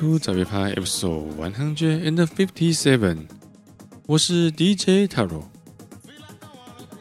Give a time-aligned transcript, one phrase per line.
[0.00, 3.18] to 早别趴 Episode One Hundred and Fifty Seven。
[4.06, 5.42] 我是 DJ Taro。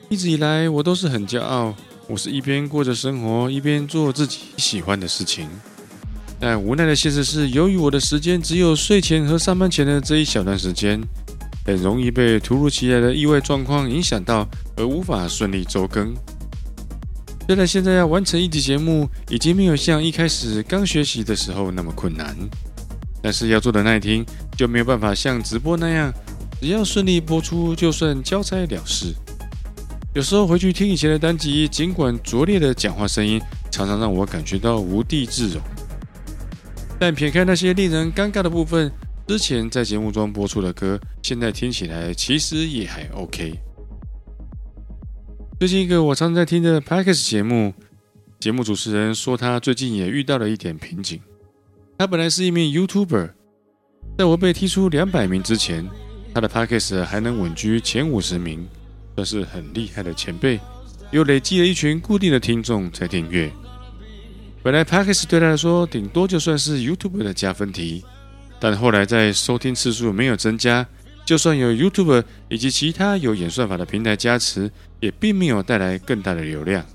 [0.10, 1.74] 一直以来，我都是很骄傲，
[2.10, 5.48] 我是一边过着生活，一边做自己喜欢的事情。
[6.42, 11.02] 但无奈的现实是，由于我的时间只有睡前和上班前的这一小段时间，
[11.66, 14.46] 很容易被突如其来的意外状况影响到，
[14.76, 16.14] 而无法顺利周更。
[17.48, 22.36] 虽然现在要完成一集节目，已经没有像一开始刚学习的时候那么困难，
[23.22, 24.26] 但是要做的耐听
[24.58, 26.14] 就没有办法像直播那样，
[26.62, 29.14] 只要顺利播出就算交差了事。
[30.16, 35.62] 有时候回去听以前的单集，尽管拙劣的讲话声音常常让我感觉到无地自容，
[37.00, 38.92] 但撇开那些令人尴尬的部分，
[39.28, 43.60] 之前在节目中播出的歌，现在听起来其实也还 OK。
[45.60, 47.74] 最近一个我常常在听的 Podcast 节目，
[48.40, 51.22] 节目主持人说他最近也遇到了一点瓶颈。
[52.00, 53.32] 他本来是一名 YouTuber，
[54.18, 55.86] 在我被踢出两百名之前，
[56.34, 58.66] 他的 Podcast 还能稳居前五十名，
[59.16, 60.62] 算是很厉害的前辈，
[61.12, 63.52] 又累积了一群固定的听众在订阅。
[64.64, 68.06] 本来 Podcast 对他来说顶多就算是 YouTuber 的加分题，
[68.62, 70.88] 但后来在收听次数没有增加。
[71.26, 74.72] 就算有 YouTuber 以及其他有演算法的平台加持，
[75.02, 76.86] 也并没有带来更大的流量。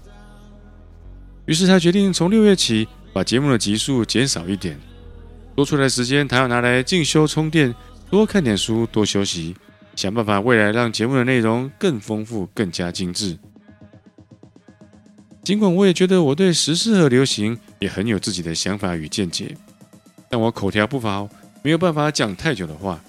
[1.45, 4.81] 于是他决定从六月起把节目的集数减少一点，
[5.55, 7.75] 多出来时间他要拿来进修充电，
[8.11, 9.55] 多看点书，多休息，
[9.95, 13.39] 想办法未来让节目的内容更丰富、更加精致。
[15.45, 19.57] 尽管我也觉得我对时事和流行也很有自己的想法与见解，
[20.29, 21.29] 但我口条不好，
[21.63, 23.01] 没有办法讲太久的话。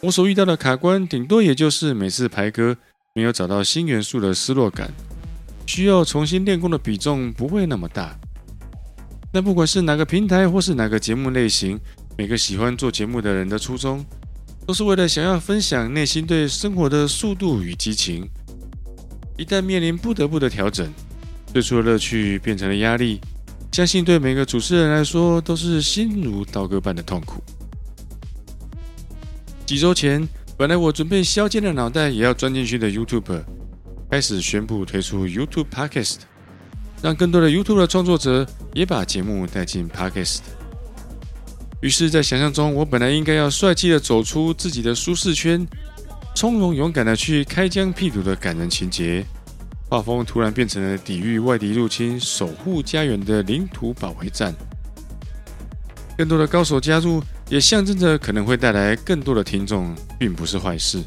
[0.00, 2.76] 我所遇到的卡关，顶多也就是每次排歌
[3.12, 4.90] 没有找到新元素的失落感，
[5.66, 8.18] 需要重新练功的比重不会那么大。
[9.32, 11.80] 那不管是哪个平台或是哪个节目类型，
[12.18, 14.04] 每个喜欢做节目的人的初衷，
[14.66, 18.28] 都是为了想要分享内心对生活的速度与激情。
[19.38, 20.92] 一旦面临不得不的调整，
[21.46, 23.20] 最初的乐趣变成了压力，
[23.72, 27.42] 相信对每个主持人来说都是心如刀割般的痛苦。
[29.64, 30.28] 几周前，
[30.58, 33.42] 本来我准备削尖了脑袋也要钻进去的 YouTube，
[34.10, 36.18] 开始宣布推出 YouTube Podcast，
[37.02, 40.38] 让更多的 YouTube 的创作者也把节目带进 Podcast。
[41.80, 45.66] 于是，在想象中，我本来应该要帅气的走出自己的舒适圈，
[46.32, 49.26] 从容勇敢的去开疆辟土的感人情节，
[49.88, 54.54] 画风突然变成了抵御外敌入侵、守护家园的领土保卫战。
[56.16, 61.02] 更多的高手加入，也象征着可能会带来更多的听众，并不是坏事。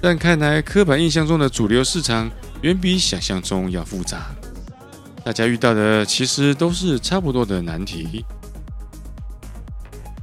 [0.00, 2.28] 但看来刻板印象中的主流市场
[2.62, 4.34] 远比想象中要复杂，
[5.28, 8.24] 大家遇到的其实都是差不多的难题。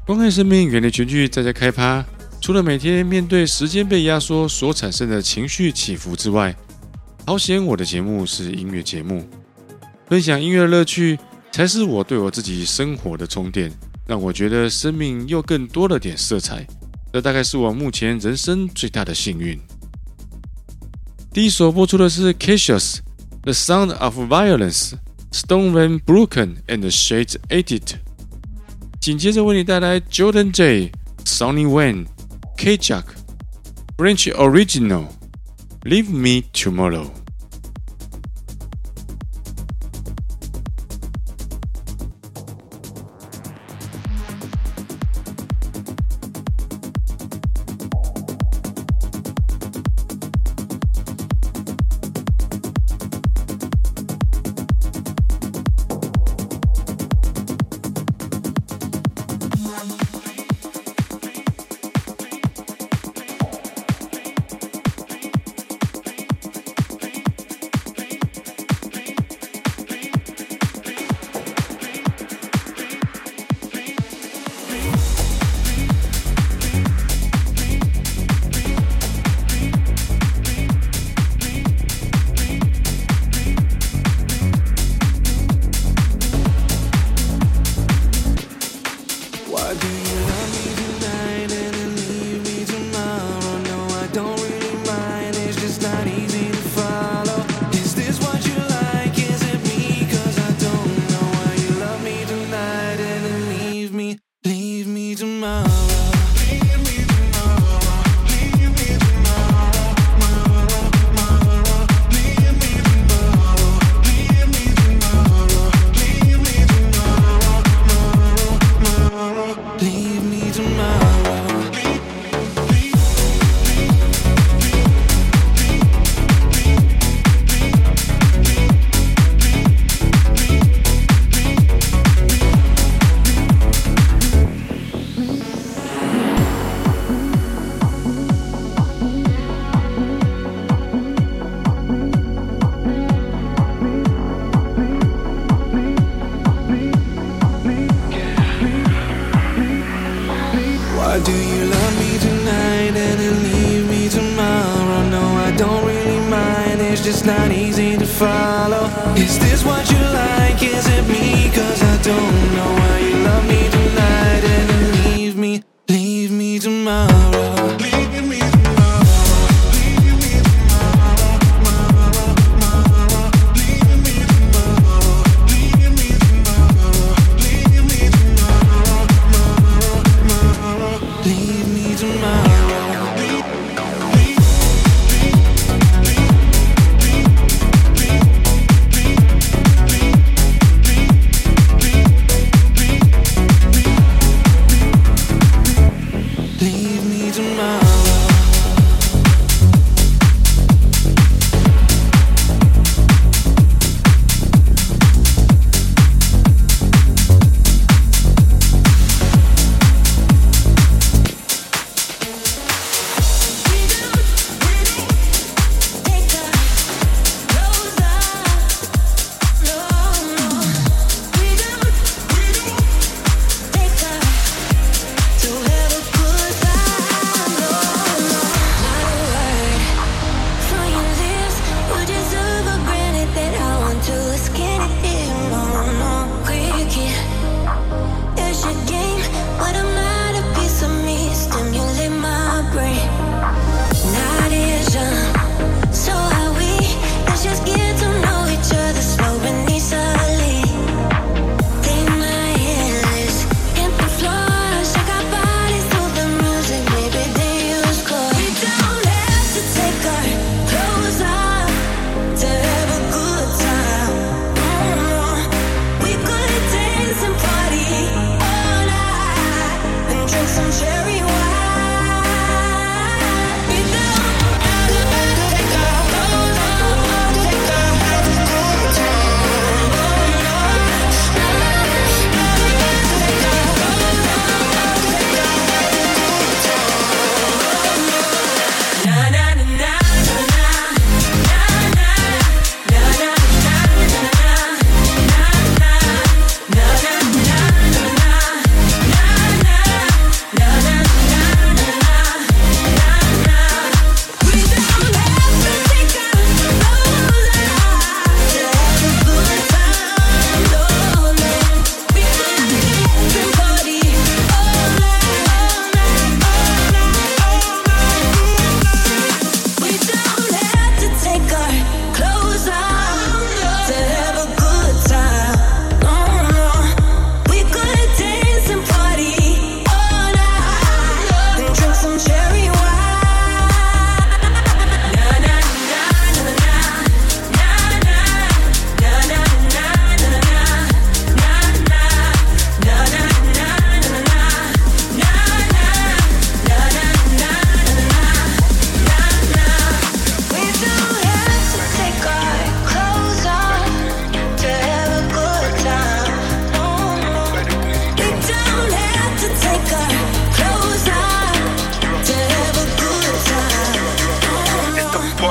[0.03, 2.03] 关爱生命，远离群聚，在家开趴。
[2.41, 6.55] 除了每天面对时间被压缩所产生的情绪起伏之外，
[7.23, 9.23] 好险我的节目是音乐节目，
[10.09, 11.19] 分享音乐乐趣。
[11.51, 13.71] 才是我对我自己生活的充电，
[14.07, 16.65] 让我觉得生命又更多了点色彩，
[17.13, 19.59] 这大概是我目前人生最大的幸运。
[21.31, 22.95] 第一首播出的是 Cassius，
[23.44, 27.94] 《The Sound of Violence》，Stone Rain Broken and the Shades Edit。
[29.00, 37.06] 紧接着为你带来 Jordan J、Sonny Wayne、K-Jack、French Original，《Leave Me Tomorrow》。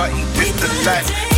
[0.04, 1.33] party with the light.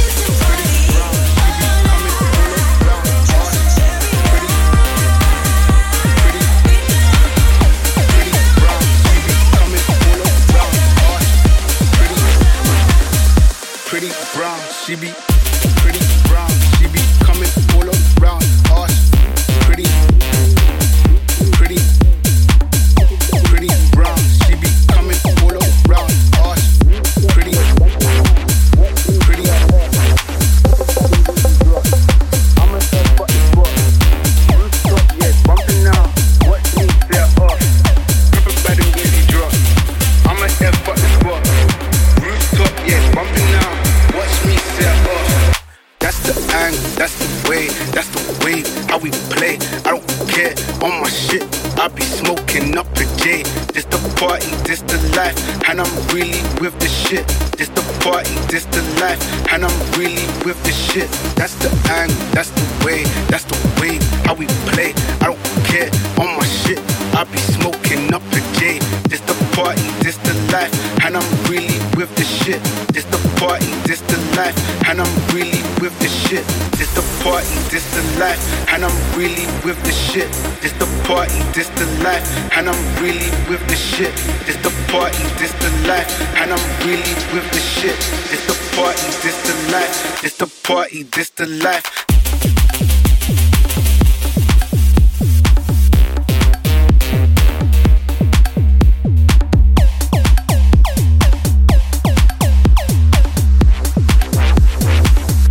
[88.97, 90.25] party, this the life.
[90.25, 92.05] It's the party, this the life.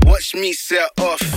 [0.06, 1.35] Watch me set off.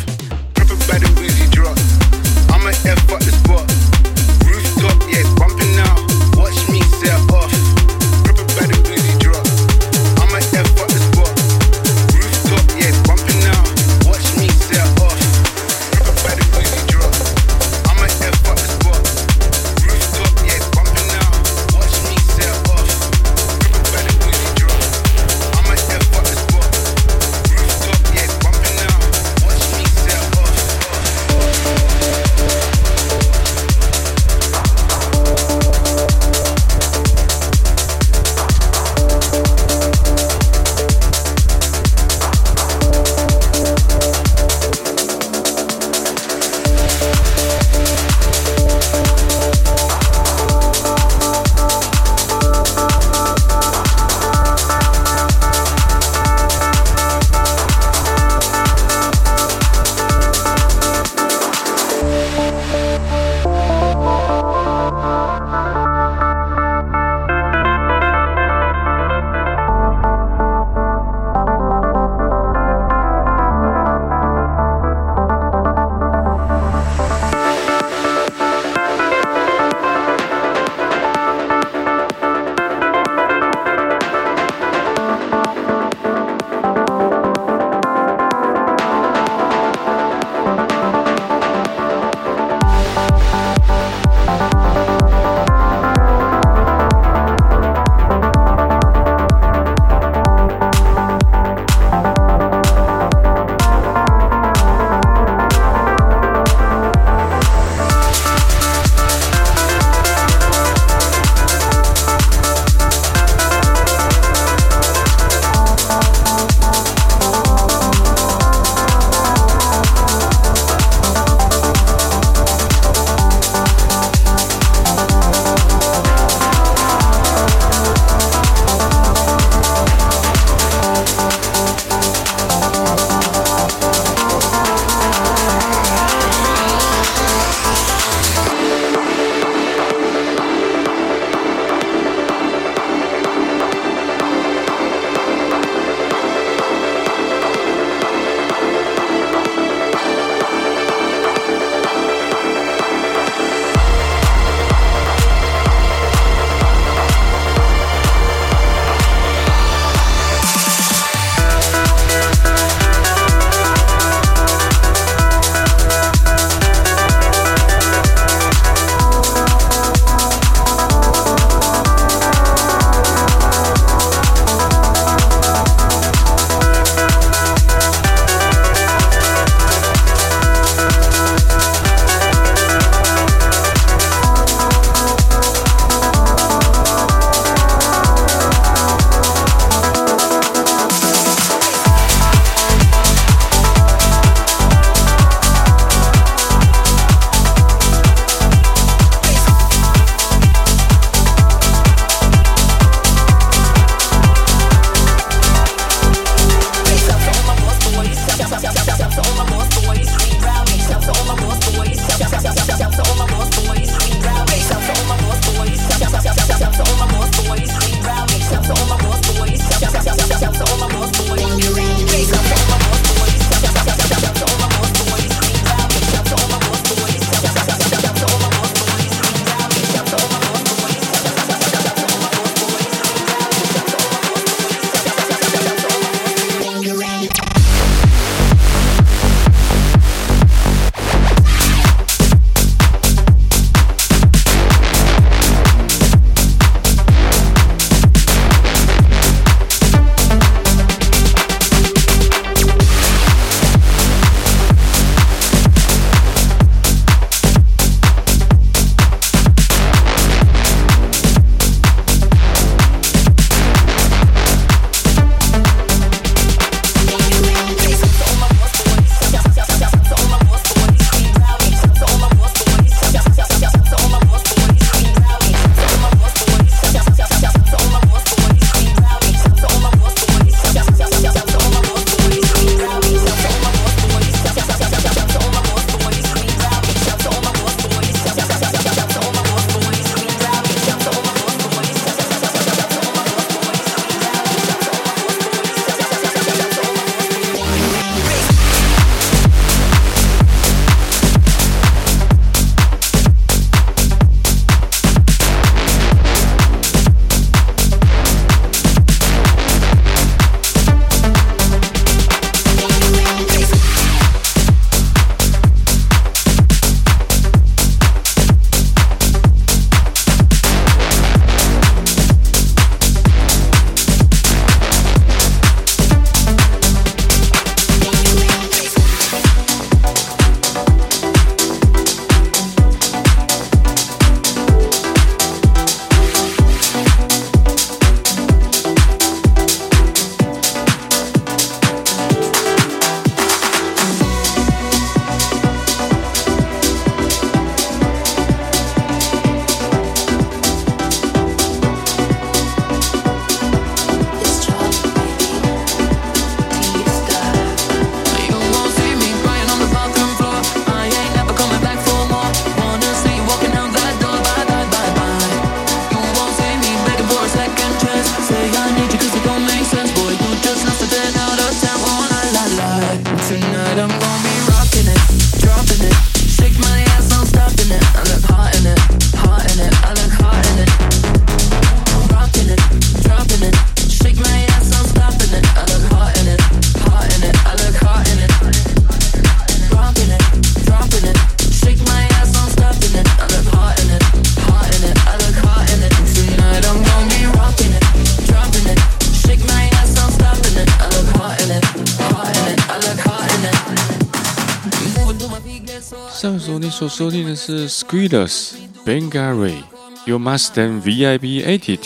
[406.97, 408.71] 所收听的是 Squealers
[409.06, 409.84] Bangaree
[410.26, 411.99] You Must Stand VIP Edit。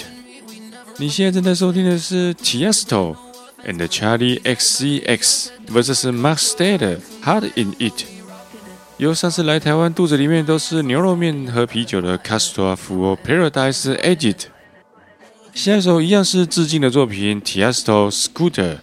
[0.97, 3.15] 你现在正在收听的是 Tiesto
[3.65, 8.05] and Charlie XCX vs Mark Stater Hard in It。
[8.97, 14.45] 由上次来台湾肚子里面都是牛肉面和啤酒的 Castro for Paradise Edit。
[15.53, 18.77] 下一首一样是致敬的作品 Tiesto Scooter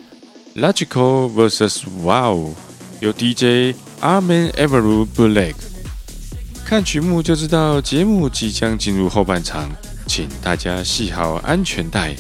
[0.54, 2.54] Logical vs Wow。
[3.00, 5.54] 由 DJ Armin Everu Bootleg，
[6.69, 9.67] 看曲目就知道节目即将进入后半场，
[10.05, 12.15] 请大家系好安全带。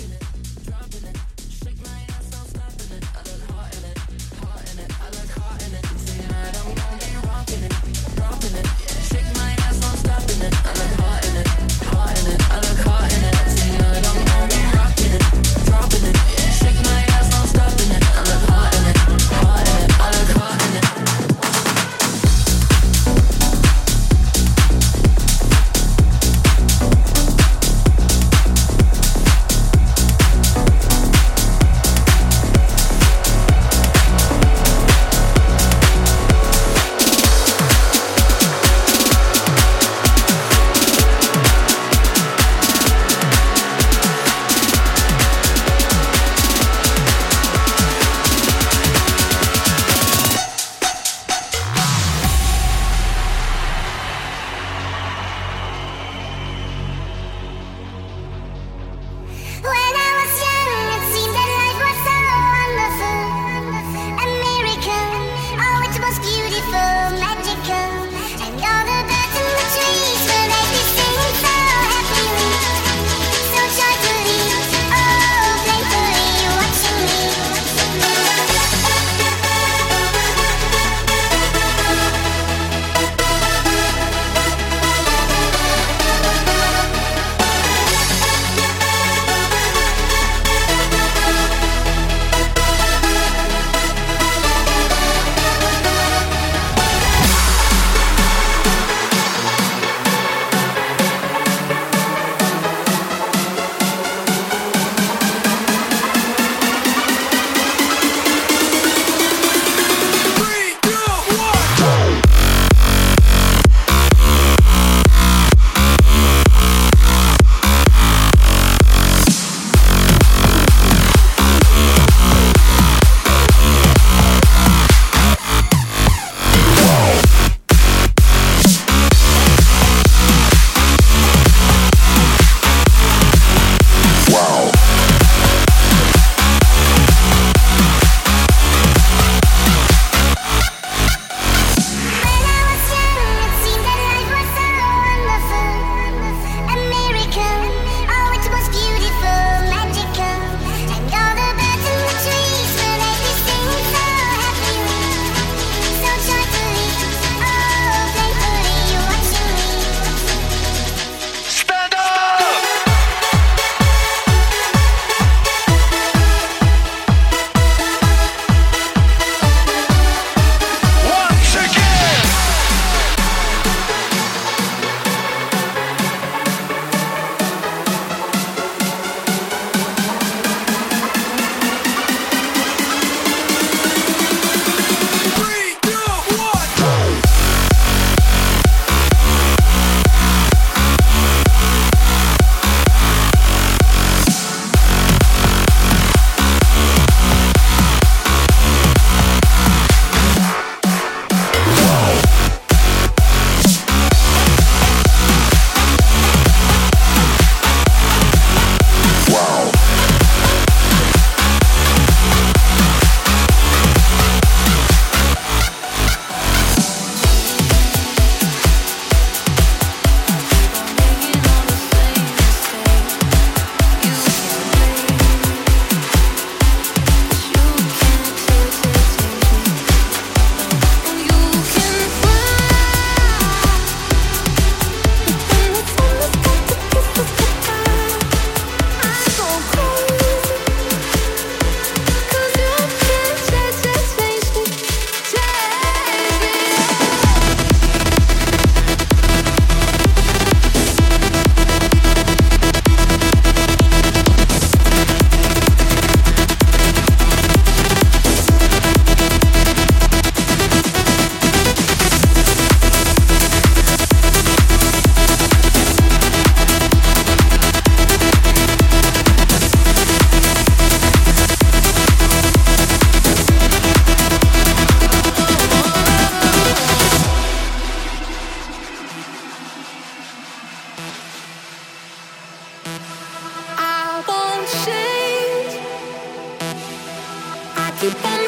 [287.99, 288.38] Thank you.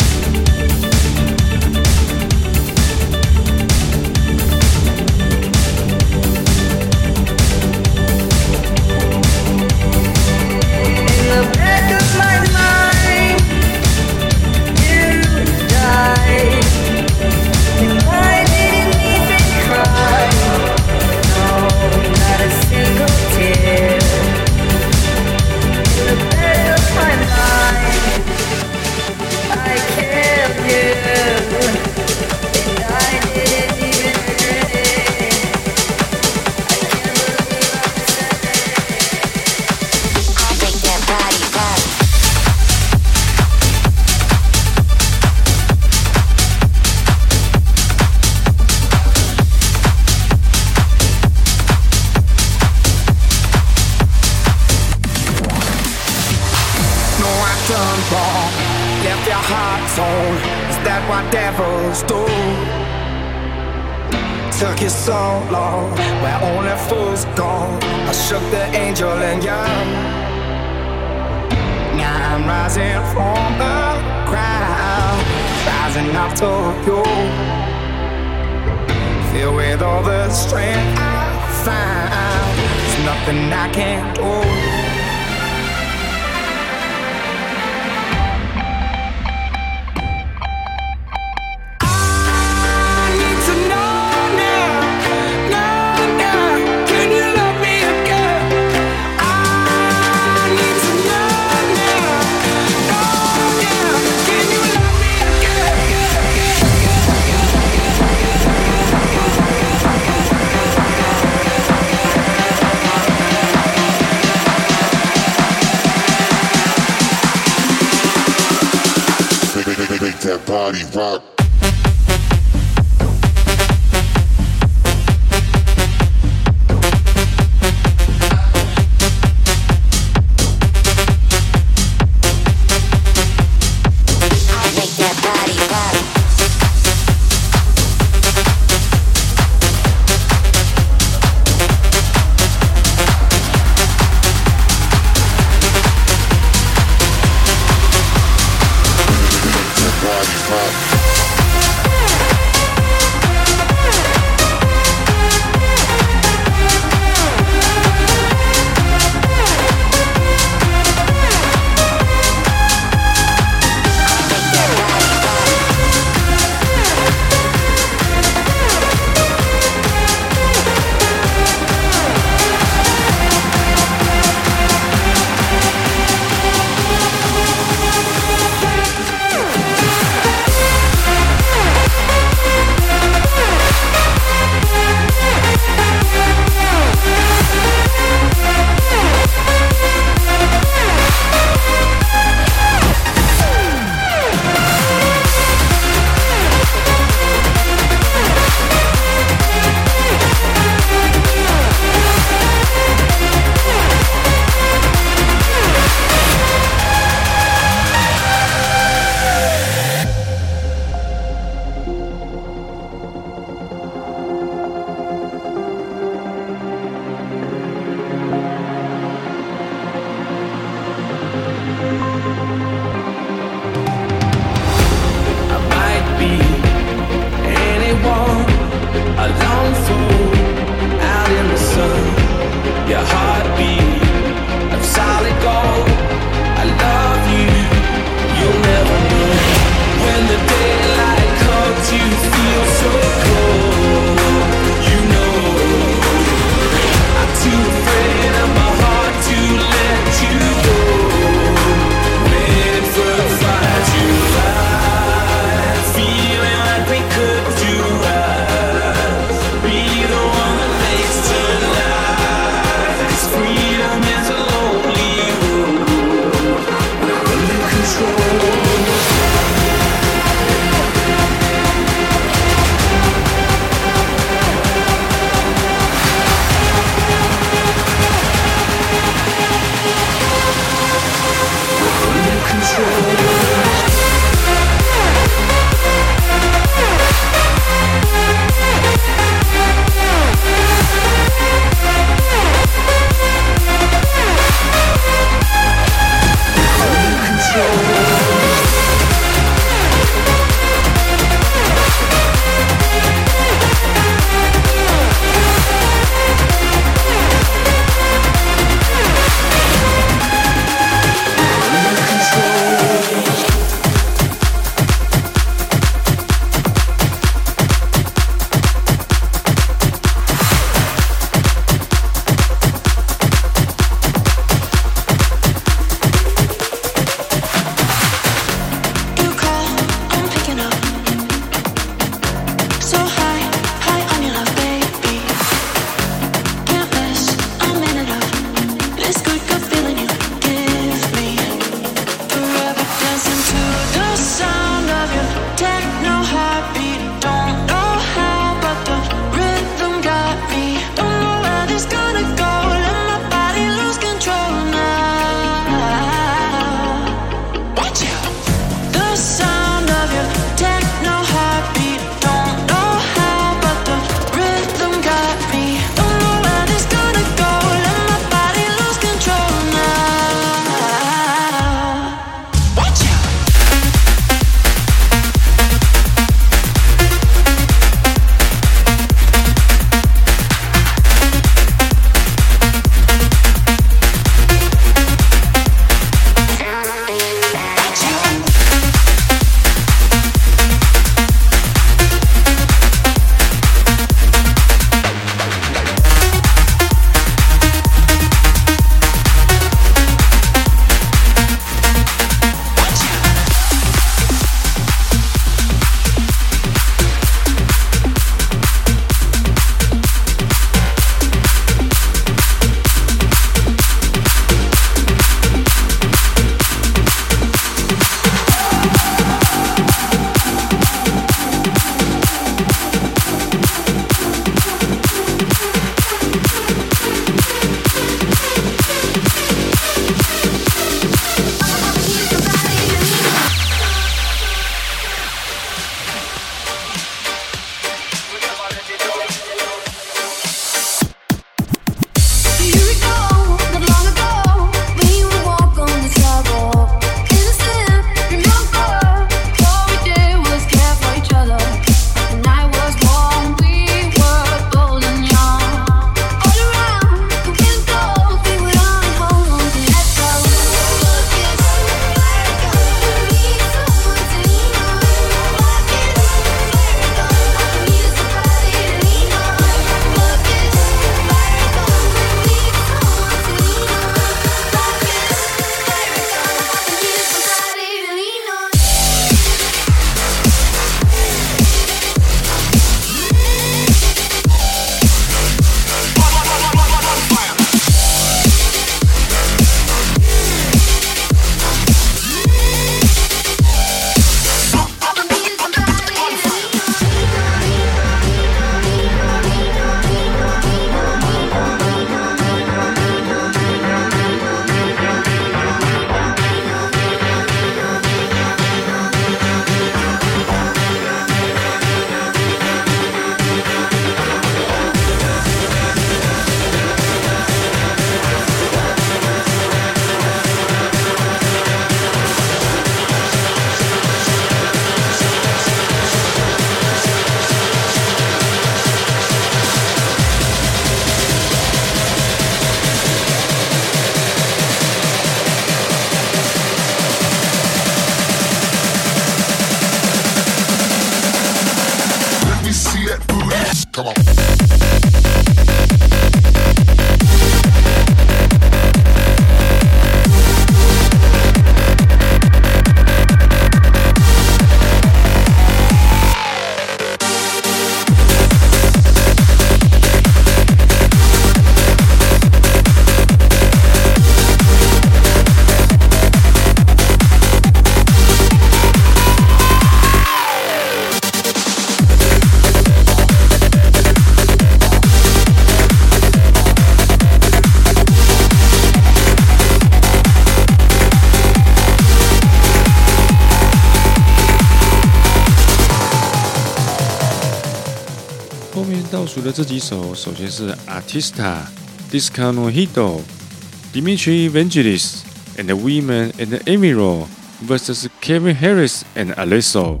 [589.38, 595.18] 面倒数的这几首，首先是 Artista、Disco No Hito、Dimitri Vangelis
[595.56, 597.28] and the Women and the Emiro
[597.64, 600.00] vs Kevin Harris and Alesso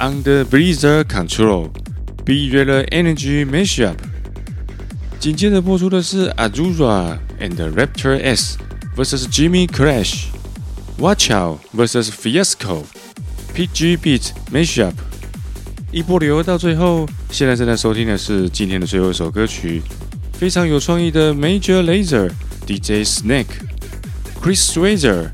[0.00, 1.68] Under Blizzard Control
[2.24, 3.94] Be Real Energy Mashup。
[5.20, 8.56] 紧接着播出的是 Azura and the Raptor S
[8.96, 10.24] vs Jimmy Crash
[10.98, 12.82] Watch Out vs Fiasco
[13.54, 14.94] PG Beat Mashup。
[15.93, 19.79] 一波流到最后，现在正在收听的是今天的最后一首歌曲，
[20.33, 22.31] 非常有创意的 Major Laser
[22.65, 23.45] DJ Snake
[24.41, 25.29] Chris Swayzer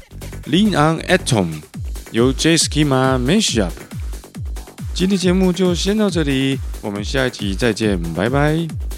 [0.48, 1.48] Lean on Atom
[2.12, 3.72] 由 J Schema Mashup。
[4.94, 8.89] 今天节目就先到这里，我们下一集再见，拜拜。